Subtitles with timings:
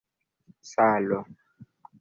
[0.71, 1.21] salo